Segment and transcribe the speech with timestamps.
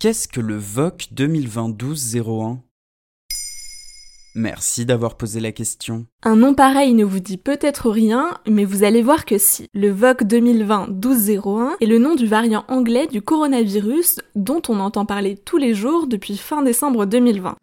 [0.00, 2.56] Qu'est-ce que le VOC 2020-12-01
[4.34, 6.06] Merci d'avoir posé la question.
[6.22, 9.66] Un nom pareil ne vous dit peut-être rien, mais vous allez voir que si.
[9.74, 15.36] Le VOC 2020-1201 est le nom du variant anglais du coronavirus dont on entend parler
[15.36, 17.56] tous les jours depuis fin décembre 2020.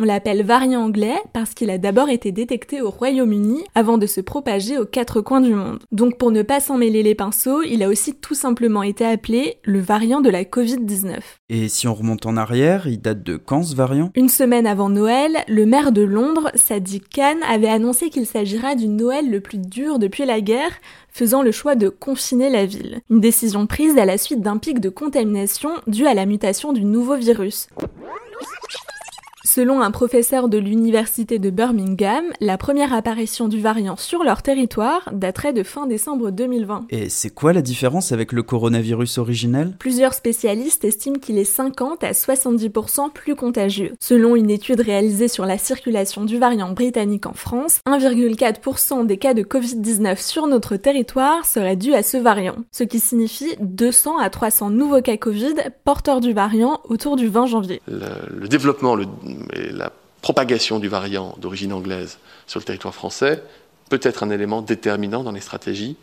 [0.00, 4.20] On l'appelle variant anglais parce qu'il a d'abord été détecté au Royaume-Uni avant de se
[4.20, 5.80] propager aux quatre coins du monde.
[5.90, 9.58] Donc pour ne pas s'en mêler les pinceaux, il a aussi tout simplement été appelé
[9.64, 11.16] le variant de la Covid-19.
[11.48, 14.12] Et si on remonte en arrière, il date de quand ce variant?
[14.14, 18.86] Une semaine avant Noël, le maire de Londres, Sadiq Khan, avait annoncé qu'il s'agira du
[18.86, 20.78] Noël le plus dur depuis la guerre,
[21.08, 23.00] faisant le choix de confiner la ville.
[23.10, 26.84] Une décision prise à la suite d'un pic de contamination dû à la mutation du
[26.84, 27.66] nouveau virus.
[29.58, 35.10] Selon un professeur de l'université de Birmingham, la première apparition du variant sur leur territoire
[35.10, 36.86] daterait de fin décembre 2020.
[36.90, 39.74] Et c'est quoi la différence avec le coronavirus originel?
[39.80, 43.94] Plusieurs spécialistes estiment qu'il est 50 à 70% plus contagieux.
[43.98, 49.34] Selon une étude réalisée sur la circulation du variant britannique en France, 1,4% des cas
[49.34, 54.30] de Covid-19 sur notre territoire seraient dus à ce variant, ce qui signifie 200 à
[54.30, 57.82] 300 nouveaux cas Covid porteurs du variant autour du 20 janvier.
[57.88, 59.06] Le, le développement, le
[59.54, 63.42] la propagation du variant d'origine anglaise sur le territoire français
[63.88, 65.96] peut être un élément déterminant dans les stratégies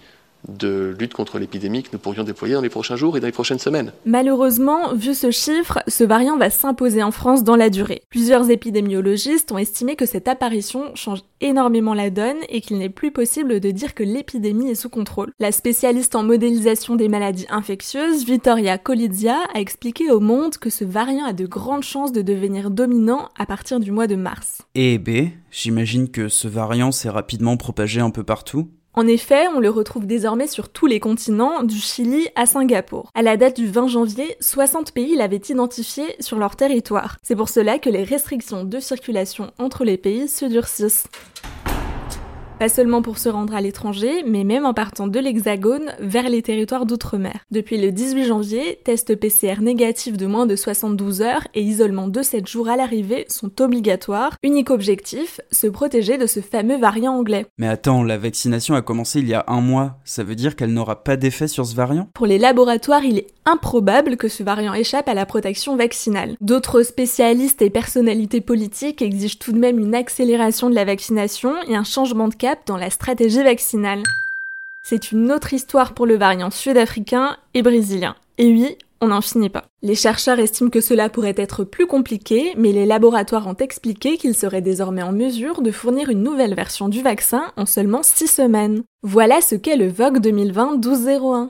[0.47, 3.31] de lutte contre l'épidémie que nous pourrions déployer dans les prochains jours et dans les
[3.31, 3.91] prochaines semaines.
[4.05, 8.01] Malheureusement, vu ce chiffre, ce variant va s'imposer en France dans la durée.
[8.09, 13.11] Plusieurs épidémiologistes ont estimé que cette apparition change énormément la donne et qu'il n'est plus
[13.11, 15.31] possible de dire que l'épidémie est sous contrôle.
[15.39, 20.85] La spécialiste en modélisation des maladies infectieuses, Vittoria Colidia, a expliqué au monde que ce
[20.85, 24.63] variant a de grandes chances de devenir dominant à partir du mois de mars.
[24.75, 29.59] Et B, j'imagine que ce variant s'est rapidement propagé un peu partout en effet, on
[29.59, 33.11] le retrouve désormais sur tous les continents, du Chili à Singapour.
[33.13, 37.17] À la date du 20 janvier, 60 pays l'avaient identifié sur leur territoire.
[37.21, 41.07] C'est pour cela que les restrictions de circulation entre les pays se durcissent.
[42.59, 46.41] Pas seulement pour se rendre à l'étranger, mais même en partant de l'Hexagone vers les
[46.41, 47.43] territoires d'outre-mer.
[47.51, 52.21] Depuis le 18 janvier, test PCR négatif de moins de 72 heures et isolement de
[52.21, 54.37] 7 jours à l'arrivée sont obligatoires.
[54.41, 57.45] Unique objectif, se protéger de ce fameux variant anglais.
[57.57, 59.97] Mais attends, la vaccination a commencé il y a un mois.
[60.05, 62.07] Ça veut dire qu'elle n'aura pas d'effet sur ce variant?
[62.13, 66.35] Pour les laboratoires, il est improbable que ce variant échappe à la protection vaccinale.
[66.41, 71.75] D'autres spécialistes et personnalités politiques exigent tout de même une accélération de la vaccination et
[71.75, 74.03] un changement de cap dans la stratégie vaccinale.
[74.83, 78.15] C'est une autre histoire pour le variant sud-africain et brésilien.
[78.37, 79.65] Et oui, on n'en finit pas.
[79.81, 84.35] Les chercheurs estiment que cela pourrait être plus compliqué, mais les laboratoires ont expliqué qu'ils
[84.35, 88.83] seraient désormais en mesure de fournir une nouvelle version du vaccin en seulement 6 semaines.
[89.03, 91.49] Voilà ce qu'est le VOG 2020-1201.